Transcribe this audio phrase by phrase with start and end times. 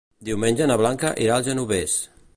[0.29, 2.03] Diumenge na Blanca irà al Genovés.